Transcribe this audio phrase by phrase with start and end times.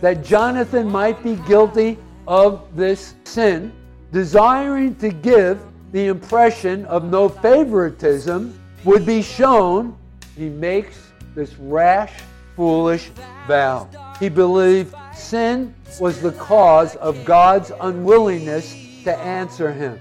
[0.00, 1.96] that Jonathan might be guilty
[2.26, 3.72] of this sin,
[4.10, 5.60] desiring to give
[5.92, 9.96] the impression of no favoritism would be shown,
[10.36, 12.12] he makes this rash,
[12.56, 13.10] foolish
[13.46, 13.88] vow.
[14.18, 18.74] He believed sin was the cause of God's unwillingness
[19.04, 19.98] to answer him.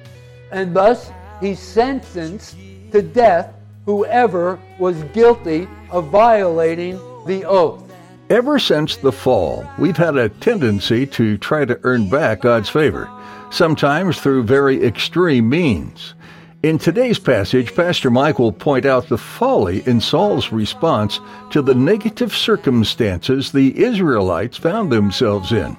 [0.51, 2.55] And thus he sentenced
[2.91, 3.53] to death
[3.85, 7.83] whoever was guilty of violating the oath.
[8.29, 13.09] Ever since the fall, we've had a tendency to try to earn back God's favor,
[13.49, 16.13] sometimes through very extreme means.
[16.63, 21.73] In today's passage, Pastor Mike will point out the folly in Saul's response to the
[21.73, 25.75] negative circumstances the Israelites found themselves in.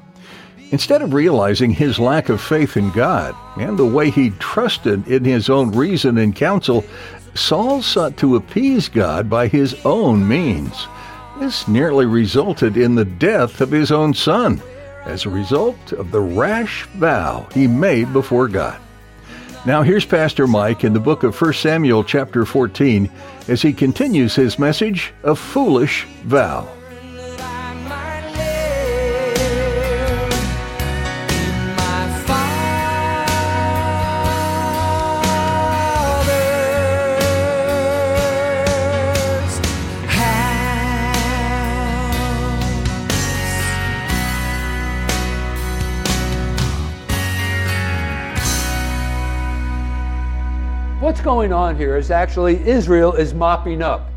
[0.73, 5.23] Instead of realizing his lack of faith in God and the way he trusted in
[5.23, 6.83] his own reason and counsel,
[7.34, 10.89] Saul sought to appease God by his own means.
[11.39, 14.62] This nearly resulted in the death of his own son
[15.05, 18.81] as a result of the rash vow he made before God.
[19.67, 23.11] Now here's Pastor Mike in the book of 1 Samuel chapter 14
[23.48, 26.67] as he continues his message, A Foolish Vow.
[51.02, 54.08] What's going on here is actually Israel is mopping up.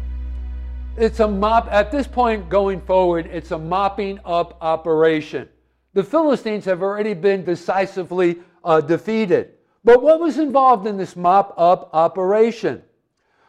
[0.97, 5.49] It's a mop, at this point going forward, it's a mopping up operation.
[5.95, 9.53] The Philistines have already been decisively uh, defeated.
[9.83, 12.83] But what was involved in this mop up operation?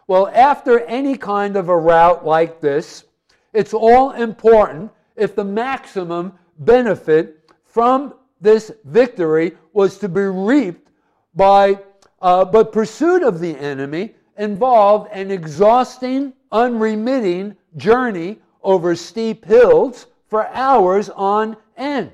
[0.06, 3.04] Well, after any kind of a rout like this,
[3.52, 10.88] it's all important if the maximum benefit from this victory was to be reaped
[11.34, 11.78] by,
[12.26, 20.48] uh, but pursuit of the enemy involved an exhausting, unremitting journey over steep hills for
[20.48, 22.10] hours on end.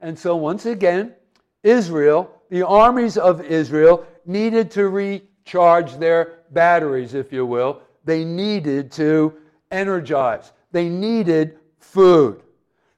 [0.00, 1.14] And so, once again,
[1.62, 7.82] Israel, the armies of Israel, needed to recharge their batteries, if you will.
[8.04, 9.32] They needed to
[9.70, 12.42] energize, they needed food.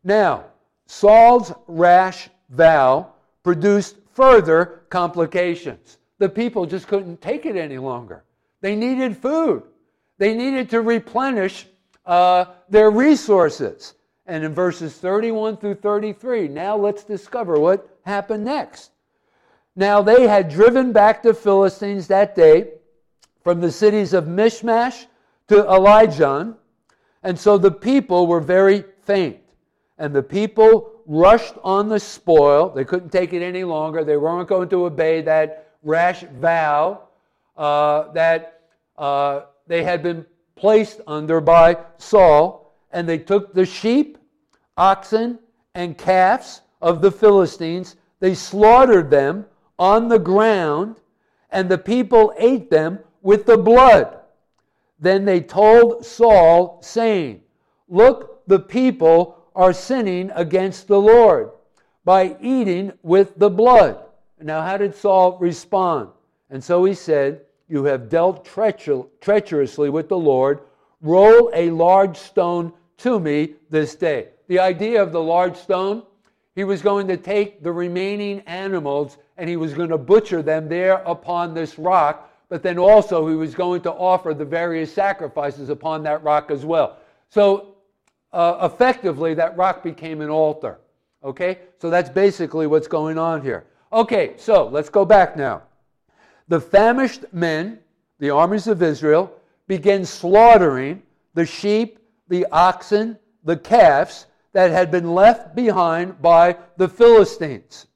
[0.03, 0.47] Now,
[0.86, 5.98] Saul's rash vow produced further complications.
[6.24, 8.24] The people just couldn't take it any longer.
[8.62, 9.62] They needed food,
[10.16, 11.66] they needed to replenish
[12.06, 13.92] uh, their resources.
[14.24, 18.92] And in verses 31 through 33, now let's discover what happened next.
[19.76, 22.70] Now they had driven back the Philistines that day
[23.42, 25.04] from the cities of Michmash
[25.48, 26.56] to Elijah,
[27.22, 29.41] and so the people were very faint.
[29.98, 32.70] And the people rushed on the spoil.
[32.70, 34.04] They couldn't take it any longer.
[34.04, 37.03] They weren't going to obey that rash vow
[37.56, 38.62] uh, that
[38.99, 42.75] uh, they had been placed under by Saul.
[42.91, 44.19] And they took the sheep,
[44.77, 45.39] oxen,
[45.75, 47.97] and calves of the Philistines.
[48.21, 49.47] They slaughtered them
[49.78, 50.97] on the ground,
[51.50, 54.19] and the people ate them with the blood.
[55.01, 57.42] Then they told Saul, saying,
[57.89, 61.51] Look, the people are sinning against the Lord
[62.04, 64.03] by eating with the blood.
[64.44, 66.10] Now, how did Saul respond?
[66.50, 70.60] And so he said, You have dealt treacher- treacherously with the Lord.
[71.00, 74.28] Roll a large stone to me this day.
[74.48, 76.02] The idea of the large stone,
[76.54, 80.68] he was going to take the remaining animals and he was going to butcher them
[80.68, 85.70] there upon this rock, but then also he was going to offer the various sacrifices
[85.70, 86.98] upon that rock as well.
[87.30, 87.76] So
[88.34, 90.80] uh, effectively, that rock became an altar.
[91.24, 91.60] Okay?
[91.78, 93.64] So that's basically what's going on here.
[93.94, 95.62] Okay, so let's go back now.
[96.48, 97.78] The famished men,
[98.18, 99.32] the armies of Israel,
[99.68, 101.00] began slaughtering
[101.34, 107.86] the sheep, the oxen, the calves that had been left behind by the Philistines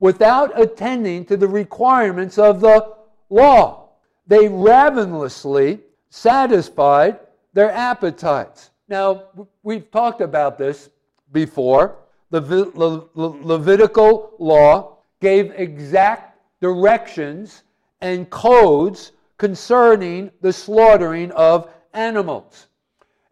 [0.00, 2.94] without attending to the requirements of the
[3.30, 3.88] law.
[4.26, 5.80] They ravenously
[6.10, 7.20] satisfied
[7.54, 8.68] their appetites.
[8.86, 9.24] Now,
[9.62, 10.90] we've talked about this
[11.32, 11.96] before.
[12.28, 17.62] The Vi- Le- Le- Levitical law gave exact directions
[18.00, 22.66] and codes concerning the slaughtering of animals.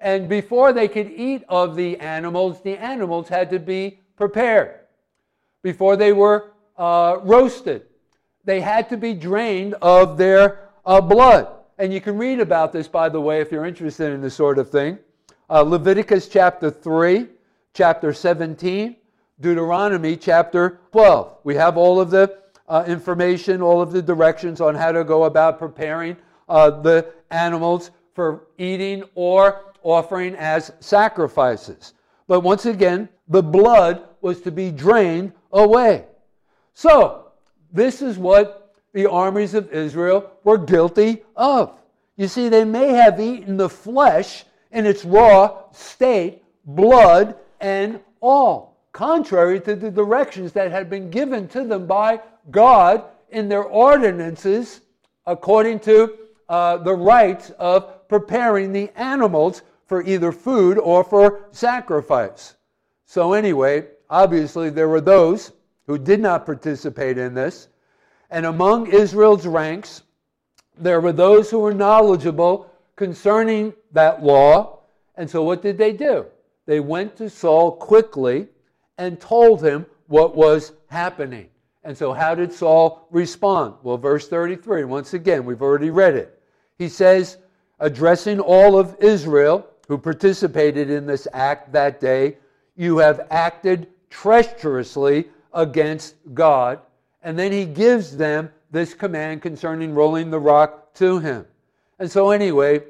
[0.00, 4.80] And before they could eat of the animals, the animals had to be prepared.
[5.62, 7.86] Before they were uh, roasted,
[8.44, 11.48] they had to be drained of their uh, blood.
[11.78, 14.58] And you can read about this, by the way, if you're interested in this sort
[14.58, 14.98] of thing.
[15.50, 17.26] Uh, Leviticus chapter 3,
[17.74, 18.96] chapter 17,
[19.40, 21.38] Deuteronomy chapter 12.
[21.44, 22.38] We have all of the
[22.68, 26.16] uh, information, all of the directions on how to go about preparing
[26.48, 31.94] uh, the animals for eating or offering as sacrifices.
[32.26, 36.06] But once again, the blood was to be drained away.
[36.72, 37.26] So,
[37.72, 41.78] this is what the armies of Israel were guilty of.
[42.16, 48.75] You see, they may have eaten the flesh in its raw state, blood and all,
[48.96, 52.18] contrary to the directions that had been given to them by
[52.50, 54.80] God in their ordinances,
[55.26, 56.16] according to
[56.48, 62.54] uh, the rites of preparing the animals for either food or for sacrifice.
[63.04, 65.52] So, anyway, obviously, there were those
[65.86, 67.68] who did not participate in this.
[68.30, 70.04] And among Israel's ranks,
[70.78, 74.78] there were those who were knowledgeable concerning that law.
[75.16, 76.24] And so, what did they do?
[76.64, 78.48] They went to Saul quickly
[78.98, 81.48] and told him what was happening.
[81.84, 83.74] And so, how did Saul respond?
[83.82, 86.42] Well, verse 33, once again, we've already read it.
[86.78, 87.38] He says,
[87.78, 92.38] addressing all of Israel who participated in this act that day,
[92.74, 96.80] you have acted treacherously against God.
[97.22, 101.46] And then he gives them this command concerning rolling the rock to him.
[101.98, 102.82] And so, anyway,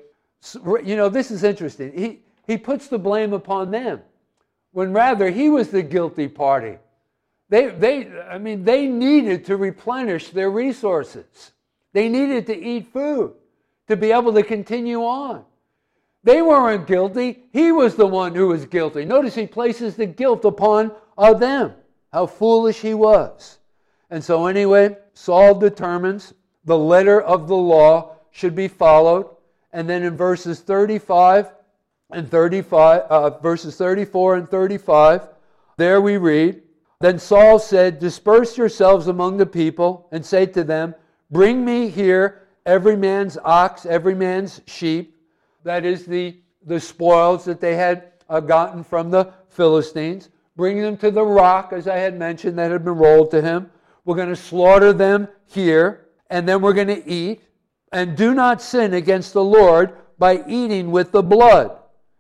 [0.64, 1.93] you know, this is interesting.
[1.97, 4.00] He, he puts the blame upon them
[4.76, 6.76] when rather he was the guilty party.
[7.49, 11.52] They, they, I mean, they needed to replenish their resources.
[11.94, 13.32] They needed to eat food
[13.88, 15.46] to be able to continue on.
[16.25, 17.44] They weren't guilty.
[17.55, 19.06] He was the one who was guilty.
[19.06, 21.73] Notice he places the guilt upon uh, them.
[22.12, 23.56] How foolish he was.
[24.11, 26.34] And so, anyway, Saul determines
[26.67, 29.37] the letter of the law should be followed.
[29.73, 31.50] And then in verses 35
[32.11, 35.29] and 35, uh, verses 34 and 35,
[35.76, 36.62] there we read,
[37.00, 40.94] Then Saul said, Disperse yourselves among the people and say to them,
[41.31, 45.17] Bring me here every man's ox, every man's sheep.
[45.64, 50.31] That is the, the spoils that they had uh, gotten from the Philistines.
[50.56, 53.70] Bring them to the rock, as I had mentioned, that had been rolled to him.
[54.05, 57.43] We're going to slaughter them here, and then we're going to eat.
[57.93, 61.76] And do not sin against the Lord by eating with the blood.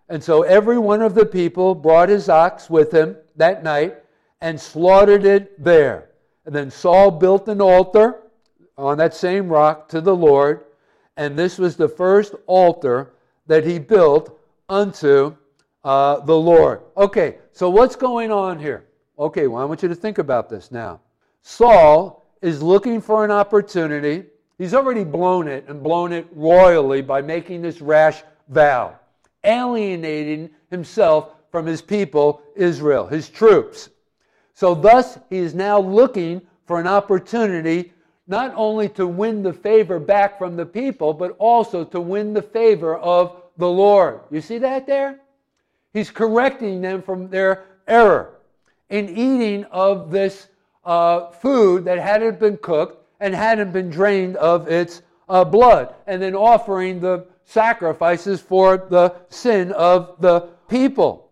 [0.08, 3.96] And so every one of the people brought his ox with him that night
[4.40, 6.10] and slaughtered it there.
[6.44, 8.22] And then Saul built an altar
[8.78, 10.66] on that same rock to the Lord.
[11.16, 13.14] And this was the first altar
[13.46, 14.38] that he built
[14.68, 15.34] unto
[15.84, 16.82] uh, the Lord.
[16.96, 18.86] Okay, so what's going on here?
[19.18, 21.00] Okay, well, I want you to think about this now.
[21.42, 24.24] Saul is looking for an opportunity.
[24.58, 28.98] He's already blown it and blown it royally by making this rash vow,
[29.44, 33.88] alienating himself from his people, Israel, his troops.
[34.54, 37.92] So, thus, he is now looking for an opportunity
[38.26, 42.42] not only to win the favor back from the people, but also to win the
[42.42, 44.20] favor of the Lord.
[44.30, 45.20] You see that there?
[45.92, 48.34] He's correcting them from their error
[48.90, 50.48] in eating of this
[50.84, 56.20] uh, food that hadn't been cooked and hadn't been drained of its uh, blood, and
[56.22, 61.30] then offering the sacrifices for the sin of the people.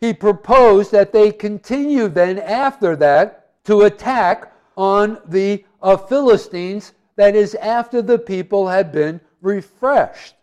[0.00, 7.34] He proposed that they continue then after that to attack on the uh, Philistines, that
[7.34, 10.36] is, after the people had been refreshed.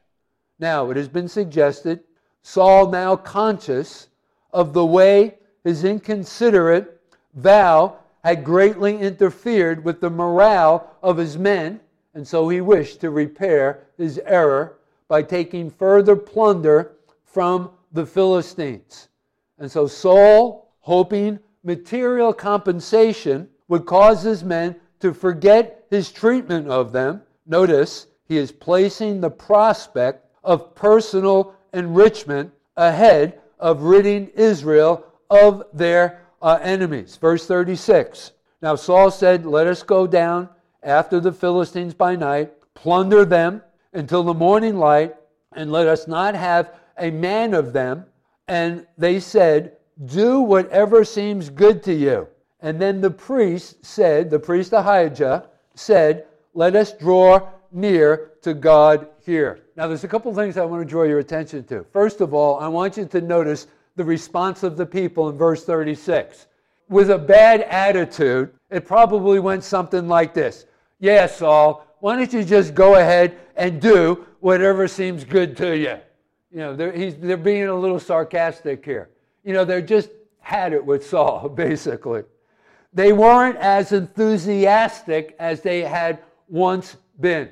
[0.59, 2.01] Now, it has been suggested,
[2.43, 4.09] Saul, now conscious
[4.51, 7.01] of the way his inconsiderate
[7.33, 11.79] vow had greatly interfered with the morale of his men,
[12.13, 14.77] and so he wished to repair his error
[15.07, 16.93] by taking further plunder
[17.23, 19.09] from the Philistines.
[19.57, 26.91] And so Saul, hoping material compensation would cause his men to forget his treatment of
[26.91, 35.63] them, notice he is placing the prospect of personal enrichment ahead of ridding Israel of
[35.73, 37.17] their uh, enemies.
[37.17, 38.31] Verse 36.
[38.61, 40.49] Now Saul said, Let us go down
[40.83, 43.61] after the Philistines by night, plunder them
[43.95, 45.15] until the morning light,
[45.53, 48.05] and let us not have a man of them.
[48.47, 52.27] And they said, Do whatever seems good to you.
[52.59, 59.07] And then the priest said, the priest Ahijah said, Let us draw near to God
[59.25, 59.61] here.
[59.75, 61.85] Now, there's a couple things I want to draw your attention to.
[61.91, 65.65] First of all, I want you to notice the response of the people in verse
[65.65, 66.47] 36.
[66.87, 70.65] With a bad attitude, it probably went something like this
[70.99, 75.97] Yeah, Saul, why don't you just go ahead and do whatever seems good to you?
[76.51, 79.09] You know, they're, he's, they're being a little sarcastic here.
[79.43, 82.21] You know, they're just had it with Saul, basically.
[82.93, 87.49] They weren't as enthusiastic as they had once been.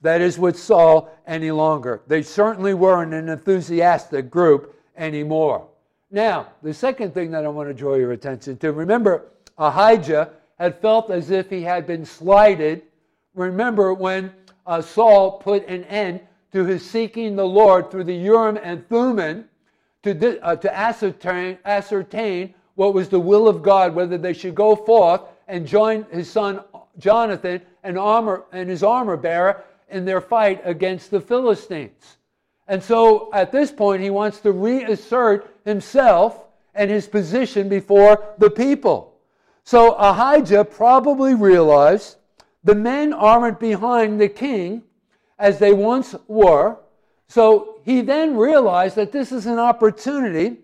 [0.00, 2.02] That is with Saul any longer.
[2.08, 5.68] They certainly weren't an enthusiastic group anymore.
[6.10, 10.80] Now, the second thing that I want to draw your attention to remember, Ahijah had
[10.80, 12.82] felt as if he had been slighted.
[13.34, 14.32] Remember when
[14.66, 16.20] uh, Saul put an end
[16.52, 19.46] to his seeking the Lord through the Urim and Thummim
[20.04, 24.54] to, di- uh, to ascertain, ascertain what was the will of God, whether they should
[24.54, 26.60] go forth and join his son
[26.98, 32.18] Jonathan and, armor, and his armor bearer in their fight against the Philistines.
[32.68, 38.50] And so at this point, he wants to reassert himself and his position before the
[38.50, 39.16] people.
[39.64, 42.16] So Ahijah probably realized
[42.64, 44.82] the men aren't behind the king
[45.38, 46.78] as they once were.
[47.28, 50.58] So he then realized that this is an opportunity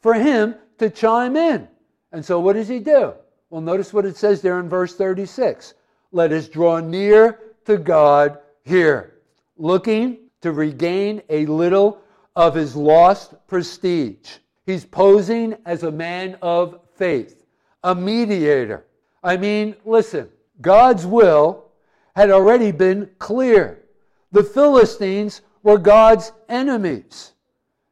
[0.00, 1.68] for him to chime in.
[2.12, 3.14] And so what does he do?
[3.50, 5.74] Well, notice what it says there in verse 36.
[6.12, 9.14] Let us draw near to God here,
[9.56, 12.00] looking to regain a little
[12.36, 14.38] of his lost prestige.
[14.66, 17.44] He's posing as a man of faith,
[17.82, 18.84] a mediator.
[19.22, 20.28] I mean, listen,
[20.60, 21.70] God's will
[22.14, 23.84] had already been clear.
[24.32, 27.32] The Philistines were God's enemies.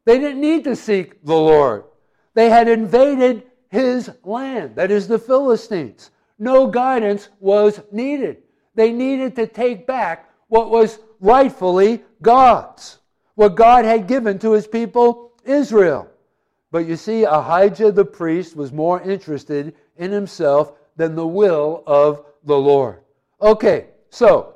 [0.05, 1.85] They didn't need to seek the Lord.
[2.35, 6.11] They had invaded his land, that is the Philistines.
[6.39, 8.39] No guidance was needed.
[8.75, 12.99] They needed to take back what was rightfully God's,
[13.35, 16.09] what God had given to his people Israel.
[16.71, 22.25] But you see, Ahijah the priest was more interested in himself than the will of
[22.45, 23.01] the Lord.
[23.41, 24.55] Okay, so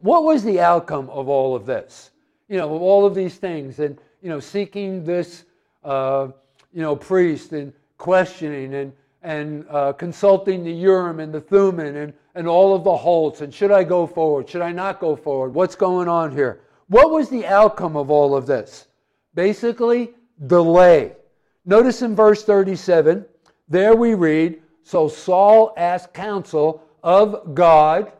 [0.00, 2.10] what was the outcome of all of this?
[2.48, 5.44] You know, of all of these things, and you know, seeking this,
[5.84, 6.28] uh,
[6.72, 8.92] you know, priest and questioning and
[9.26, 13.40] and uh, consulting the Urim and the Thummim and, and all of the Holts.
[13.40, 14.48] And should I go forward?
[14.48, 15.52] Should I not go forward?
[15.52, 16.60] What's going on here?
[16.86, 18.86] What was the outcome of all of this?
[19.34, 20.12] Basically,
[20.46, 21.16] delay.
[21.64, 23.26] Notice in verse 37,
[23.68, 28.10] there we read, So Saul asked counsel of God.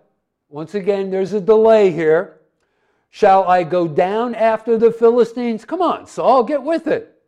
[0.49, 2.39] Once again, there's a delay here.
[3.11, 5.65] Shall I go down after the Philistines?
[5.65, 7.21] Come on, Saul, get with it.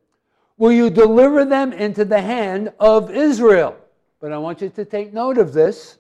[0.57, 3.77] Will you deliver them into the hand of Israel?
[4.21, 5.99] But I want you to take note of this.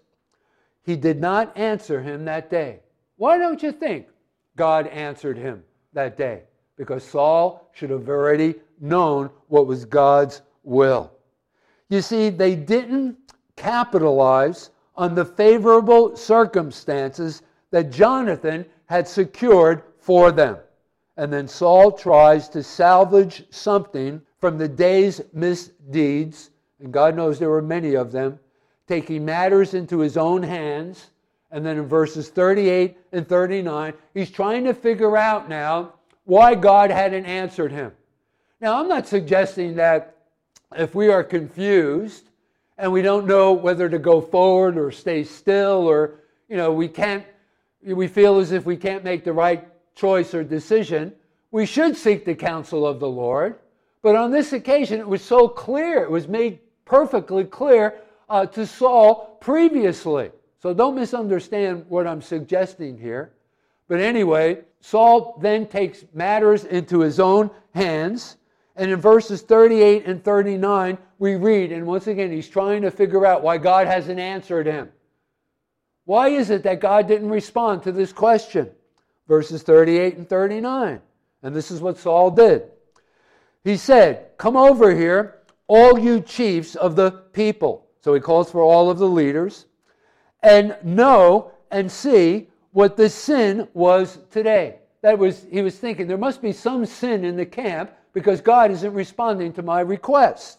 [0.85, 2.79] He did not answer him that day.
[3.17, 4.07] Why don't you think
[4.55, 6.45] God answered him that day?
[6.77, 11.11] Because Saul should have already known what was God's will.
[11.89, 13.17] You see, they didn't
[13.57, 20.59] capitalize on the favorable circumstances that Jonathan had secured for them.
[21.17, 26.51] And then Saul tries to salvage something from the day's misdeeds,
[26.81, 28.39] and God knows there were many of them,
[28.89, 31.11] taking matters into his own hands.
[31.51, 36.91] And then in verses 38 and 39, he's trying to figure out now why God
[36.91, 37.93] hadn't answered him.
[38.61, 40.17] Now, I'm not suggesting that
[40.77, 42.28] if we are confused
[42.79, 46.89] and we don't know whether to go forward or stay still, or, you know, we
[46.89, 47.25] can't,
[47.85, 51.13] we feel as if we can't make the right choice or decision,
[51.51, 53.57] we should seek the counsel of the Lord.
[54.01, 58.67] But on this occasion, it was so clear, it was made perfectly clear uh, to
[58.67, 60.31] Saul previously.
[60.63, 63.33] So don't misunderstand what I'm suggesting here.
[63.89, 68.38] But anyway, Saul then takes matters into his own hands.
[68.79, 73.27] And in verses 38 and 39, we read, and once again, he's trying to figure
[73.27, 74.89] out why God hasn't answered him.
[76.05, 78.71] Why is it that God didn't respond to this question?
[79.27, 81.01] Verses 38 and 39.
[81.43, 82.71] And this is what Saul did.
[83.65, 87.89] He said, Come over here, all you chiefs of the people.
[88.01, 89.67] So he calls for all of the leaders,
[90.43, 94.79] and know and see what the sin was today.
[95.03, 98.73] that was he was thinking there must be some sin in the camp because God
[98.73, 100.59] isn't responding to my request.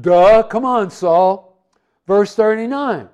[0.00, 1.62] Duh, come on, Saul.
[2.06, 3.10] Verse 39.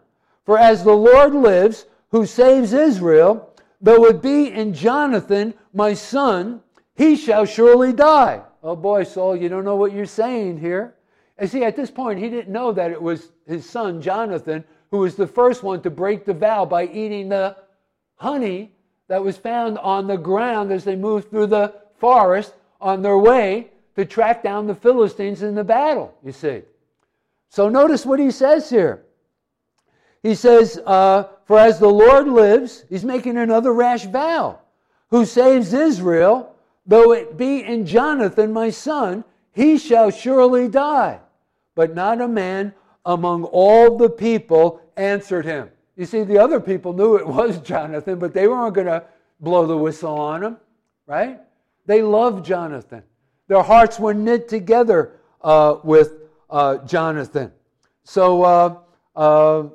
[0.47, 6.63] For as the Lord lives, who saves Israel, though it be in Jonathan, my son,
[6.95, 8.43] he shall surely die.
[8.63, 10.95] Oh boy, Saul, you don't know what you're saying here.
[11.37, 14.63] And see, at this point, he didn't know that it was his son, Jonathan,
[14.93, 17.57] who was the first one to break the vow by eating the
[18.15, 18.71] honey
[19.09, 22.55] that was found on the ground as they moved through the forest
[22.85, 26.63] on their way to track down the Philistines in the battle, you see.
[27.49, 29.05] So notice what he says here.
[30.23, 34.61] He says, uh, For as the Lord lives, he's making another rash vow,
[35.09, 41.21] who saves Israel, though it be in Jonathan my son, he shall surely die.
[41.75, 42.75] But not a man
[43.07, 45.71] among all the people answered him.
[45.97, 49.05] You see, the other people knew it was Jonathan, but they weren't going to
[49.41, 50.57] blow the whistle on him,
[51.07, 51.41] right?
[51.87, 53.03] They loved Jonathan.
[53.49, 56.13] Their hearts were knit together uh, with
[56.49, 57.53] uh, Jonathan.
[58.05, 58.79] So, uh,
[59.15, 59.69] uh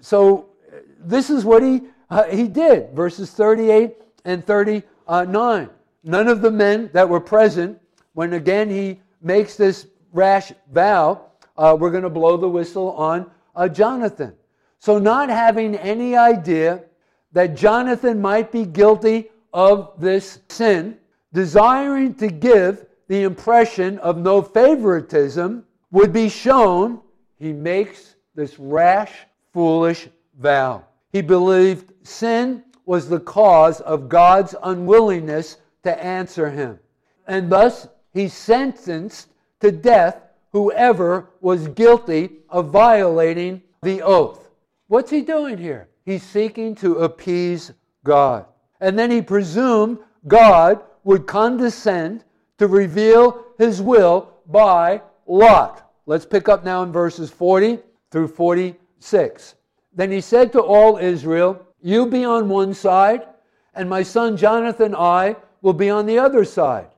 [0.00, 0.50] so
[0.98, 2.90] this is what he, uh, he did.
[2.90, 3.94] Verses 38
[4.24, 5.70] and 39.
[6.06, 7.80] None of the men that were present,
[8.12, 11.22] when again he makes this rash vow,
[11.56, 13.30] uh, we're going to blow the whistle on
[13.72, 14.34] Jonathan.
[14.78, 16.84] So, not having any idea
[17.32, 20.98] that Jonathan might be guilty of this sin,
[21.34, 27.00] desiring to give the impression of no favoritism would be shown,
[27.38, 29.12] he makes this rash,
[29.52, 30.84] foolish vow.
[31.12, 36.78] He believed sin was the cause of God's unwillingness to answer him.
[37.26, 39.28] And thus, he sentenced
[39.60, 40.20] to death
[40.52, 44.50] whoever was guilty of violating the oath.
[44.86, 45.88] What's he doing here?
[46.04, 47.72] He's seeking to appease
[48.04, 48.46] God.
[48.80, 49.98] And then he presumed
[50.28, 52.24] God would condescend
[52.58, 55.90] to reveal his will by Lot.
[56.06, 57.78] Let's pick up now in verses 40
[58.10, 59.54] through 46.
[59.94, 63.26] Then he said to all Israel, You be on one side,
[63.74, 66.88] and my son Jonathan I will be on the other side.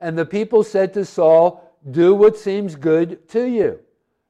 [0.00, 3.78] And the people said to Saul, Do what seems good to you.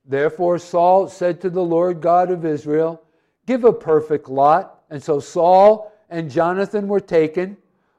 [0.04, 3.02] Therefore Saul said to the Lord God of Israel,
[3.46, 4.82] Give a perfect lot.
[4.90, 7.56] And so Saul and Jonathan were taken,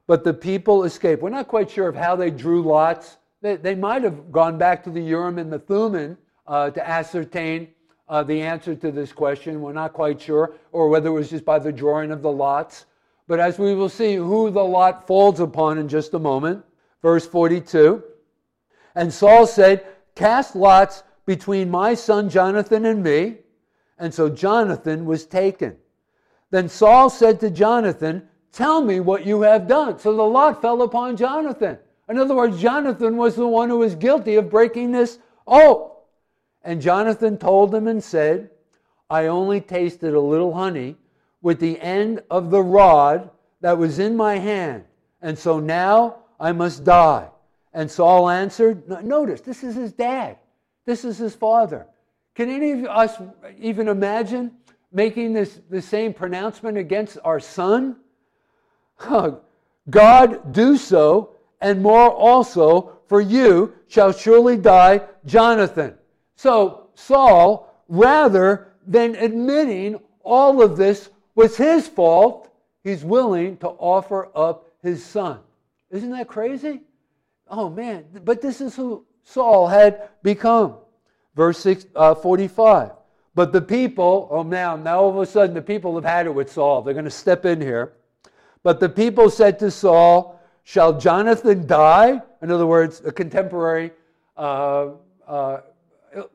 [0.08, 1.22] but the people escaped.
[1.22, 3.17] We're not quite sure of how they drew lots.
[3.41, 6.17] They, they might have gone back to the Urim and the Thummim
[6.48, 7.67] uh, to ascertain
[8.10, 9.62] uh, the answer to this question.
[9.62, 12.86] We're not quite sure, or whether it was just by the drawing of the lots.
[13.28, 16.63] But as we will see who the lot falls upon in just a moment,
[17.02, 18.02] verse 42.
[18.96, 23.39] And Saul said, Cast lots between my son Jonathan and me.
[24.00, 25.76] And so Jonathan was taken.
[26.50, 30.00] Then Saul said to Jonathan, Tell me what you have done.
[30.00, 31.78] So the lot fell upon Jonathan.
[32.10, 35.91] In other words, Jonathan was the one who was guilty of breaking this oath.
[36.63, 38.50] And Jonathan told him and said,
[39.12, 40.96] I only tasted a little honey
[41.43, 43.30] with the end of the rod
[43.62, 44.86] that was in my hand,
[45.22, 47.30] and so now I must die.
[47.74, 50.38] And Saul answered, Notice, this is his dad,
[50.84, 51.86] this is his father.
[52.34, 53.22] Can any of us
[53.60, 54.52] even imagine
[54.91, 57.98] making this the same pronouncement against our son?
[59.00, 65.96] God do so, and more also, for you shall surely die, Jonathan.
[66.36, 72.52] So Saul, rather than admitting all of this was his fault,
[72.84, 75.40] he's willing to offer up his son.
[75.90, 76.82] Isn't that crazy?
[77.50, 80.76] Oh man, but this is who Saul had become.
[81.36, 82.92] Verse six, uh, 45.
[83.36, 86.34] But the people, oh now, now all of a sudden the people have had it
[86.34, 86.82] with Saul.
[86.82, 87.94] They're going to step in here.
[88.63, 92.22] But the people said to Saul, Shall Jonathan die?
[92.41, 93.91] In other words, a contemporary
[94.36, 94.89] uh,
[95.28, 95.62] uh,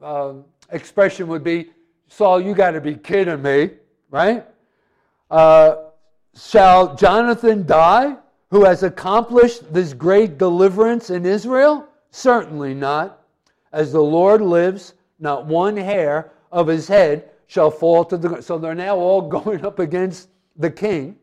[0.00, 0.34] uh
[0.70, 1.70] expression would be,
[2.08, 3.70] Saul, you got to be kidding me,
[4.10, 4.44] right?
[5.30, 5.76] Uh,
[6.34, 8.16] shall Jonathan die,
[8.50, 11.86] who has accomplished this great deliverance in Israel?
[12.10, 13.24] Certainly not.
[13.72, 18.44] As the Lord lives, not one hair of his head shall fall to the ground.
[18.44, 21.16] So they're now all going up against the king.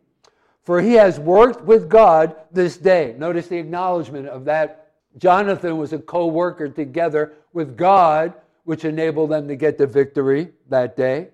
[0.69, 3.15] For he has worked with God this day.
[3.17, 4.91] Notice the acknowledgement of that.
[5.17, 10.49] Jonathan was a co worker together with God, which enabled them to get the victory
[10.69, 11.29] that day.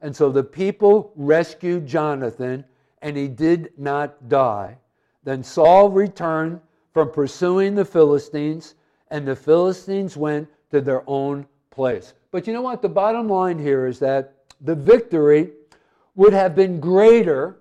[0.00, 2.64] And so the people rescued Jonathan,
[3.00, 4.76] and he did not die.
[5.22, 6.60] Then Saul returned
[6.92, 8.74] from pursuing the Philistines,
[9.12, 12.14] and the Philistines went to their own place.
[12.32, 12.82] But you know what?
[12.82, 15.52] The bottom line here is that the victory
[16.16, 17.59] would have been greater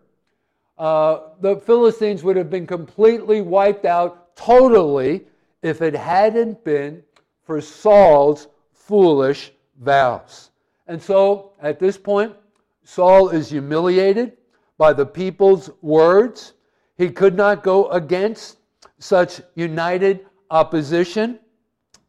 [0.80, 5.26] uh, the Philistines would have been completely wiped out totally
[5.62, 7.04] if it hadn't been
[7.44, 10.52] for Saul's foolish vows.
[10.88, 12.34] And so at this point,
[12.86, 14.38] Saul is humiliated
[14.78, 16.54] by the people's words.
[16.98, 18.58] He could not go against
[19.00, 21.40] such united opposition.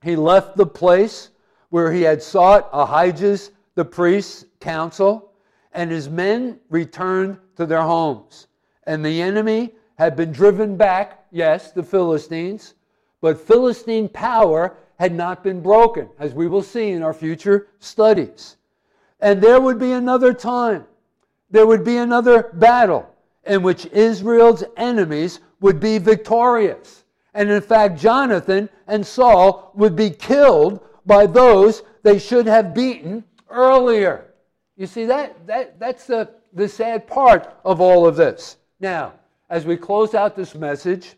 [0.02, 1.30] He left the place
[1.70, 5.32] where he had sought Ahijah's, the priest's counsel,
[5.72, 8.46] and his men returned to their homes.
[8.90, 12.74] And the enemy had been driven back, yes, the Philistines,
[13.20, 18.56] but Philistine power had not been broken, as we will see in our future studies.
[19.20, 20.86] And there would be another time,
[21.52, 23.08] there would be another battle
[23.44, 27.04] in which Israel's enemies would be victorious.
[27.32, 33.22] And in fact, Jonathan and Saul would be killed by those they should have beaten
[33.48, 34.34] earlier.
[34.76, 38.56] You see, that, that, that's the, the sad part of all of this.
[38.80, 39.12] Now,
[39.50, 41.14] as we close out this message,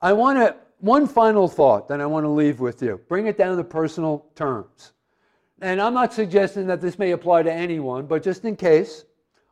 [0.00, 2.98] I want to, one final thought that I want to leave with you.
[3.06, 4.92] Bring it down to personal terms.
[5.60, 9.04] And I'm not suggesting that this may apply to anyone, but just in case,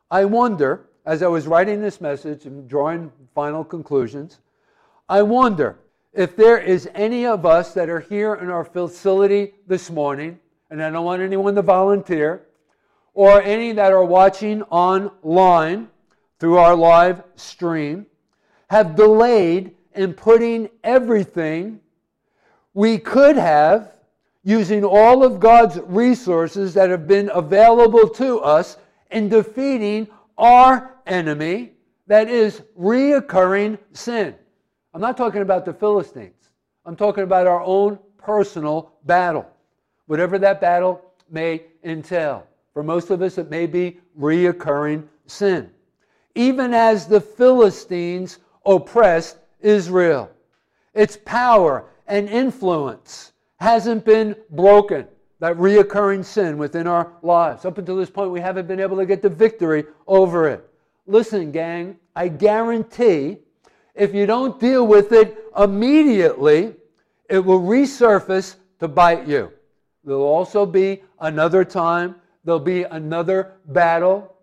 [0.09, 4.39] I wonder, as I was writing this message and drawing final conclusions,
[5.07, 5.77] I wonder
[6.13, 10.39] if there is any of us that are here in our facility this morning,
[10.71, 12.47] and I don't want anyone to volunteer,
[13.13, 15.89] or any that are watching online
[16.39, 18.05] through our live stream,
[18.69, 21.79] have delayed in putting everything
[22.73, 23.93] we could have
[24.43, 28.77] using all of God's resources that have been available to us
[29.11, 31.73] in defeating our enemy,
[32.07, 34.33] that is reoccurring sin.
[34.93, 36.51] I'm not talking about the Philistines.
[36.85, 39.45] I'm talking about our own personal battle,
[40.07, 42.47] whatever that battle may entail.
[42.73, 45.69] For most of us, it may be reoccurring sin.
[46.39, 50.31] Even as the Philistines oppressed Israel,
[50.93, 55.05] its power and influence hasn't been broken.
[55.41, 57.65] That reoccurring sin within our lives.
[57.65, 60.65] Up until this point, we haven't been able to get the victory over it.
[61.07, 63.39] Listen, gang, I guarantee
[63.93, 66.73] if you don't deal with it immediately,
[67.29, 69.51] it will resurface to bite you.
[70.05, 74.37] There'll also be another time, there'll be another battle.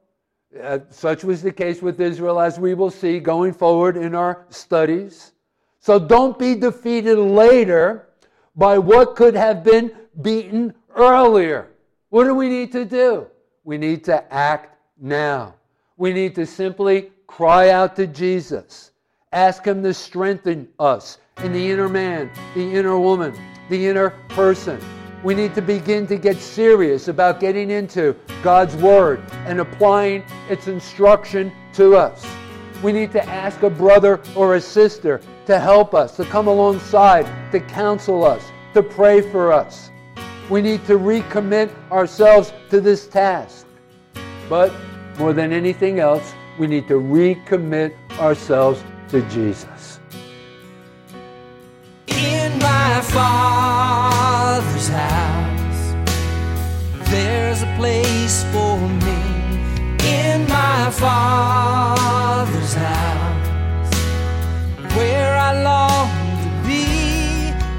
[0.62, 4.44] Uh, such was the case with Israel, as we will see going forward in our
[4.50, 5.32] studies.
[5.80, 8.08] So don't be defeated later
[8.54, 9.92] by what could have been
[10.22, 11.68] beaten earlier.
[12.08, 13.26] What do we need to do?
[13.64, 15.54] We need to act now.
[15.96, 18.92] We need to simply cry out to Jesus.
[19.32, 23.34] Ask Him to strengthen us in the inner man, the inner woman,
[23.68, 24.80] the inner person.
[25.26, 30.68] We need to begin to get serious about getting into God's Word and applying its
[30.68, 32.24] instruction to us.
[32.80, 37.26] We need to ask a brother or a sister to help us, to come alongside,
[37.50, 39.90] to counsel us, to pray for us.
[40.48, 43.66] We need to recommit ourselves to this task.
[44.48, 44.72] But
[45.18, 49.98] more than anything else, we need to recommit ourselves to Jesus.
[52.06, 53.00] In my
[54.56, 55.92] House,
[57.10, 59.12] there's a place for me.
[60.08, 63.94] In my Father's house,
[64.96, 66.08] where I long.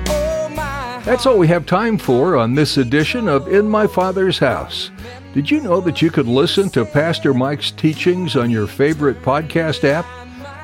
[0.07, 4.91] Oh, That's all we have time for on this edition of In My Father's House.
[5.33, 9.83] Did you know that you could listen to Pastor Mike's teachings on your favorite podcast
[9.83, 10.05] app?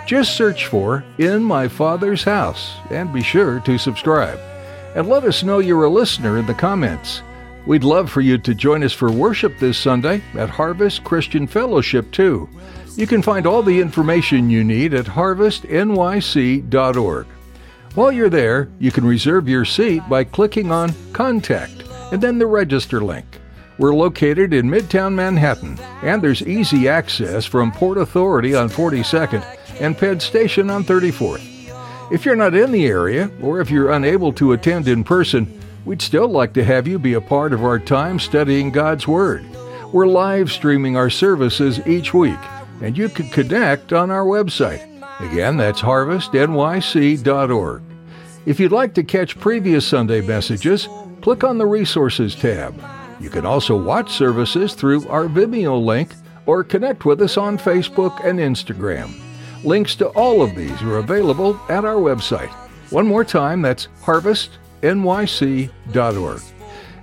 [0.06, 4.53] Just search for In My Father's House and be sure to subscribe.
[4.96, 7.24] And let us know you're a listener in the comments.
[7.66, 12.12] We'd love for you to join us for worship this Sunday at Harvest Christian Fellowship,
[12.12, 12.50] too.
[12.96, 17.26] You can find all the information you need at harvestnyc.org.
[17.96, 22.48] While you're there, you can reserve your seat by clicking on Contact and then the
[22.48, 23.26] Register link.
[23.80, 29.44] We're located in Midtown Manhattan, and there's easy access from Port Authority on 42nd
[29.80, 31.53] and Penn Station on 34th.
[32.12, 36.02] If you're not in the area, or if you're unable to attend in person, we'd
[36.02, 39.46] still like to have you be a part of our time studying God's Word.
[39.92, 42.40] We're live streaming our services each week,
[42.82, 44.84] and you can connect on our website.
[45.22, 47.82] Again, that's harvestnyc.org.
[48.46, 50.90] If you'd like to catch previous Sunday messages,
[51.22, 52.76] click on the Resources tab.
[53.22, 56.10] You can also watch services through our Vimeo link
[56.46, 59.23] or connect with us on Facebook and Instagram.
[59.64, 62.52] Links to all of these are available at our website.
[62.90, 66.42] One more time, that's harvestnyc.org.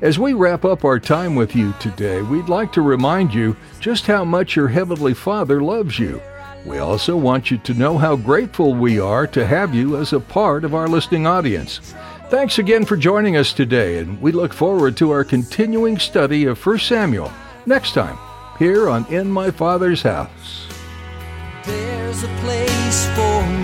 [0.03, 4.07] As we wrap up our time with you today, we'd like to remind you just
[4.07, 6.21] how much your Heavenly Father loves you.
[6.65, 10.21] We also want you to know how grateful we are to have you as a
[10.21, 11.95] part of our listening audience.
[12.29, 16.65] Thanks again for joining us today, and we look forward to our continuing study of
[16.65, 17.33] 1 Samuel
[17.67, 18.19] next time
[18.59, 20.67] here on In My Father's House.
[22.11, 23.60] There's a place for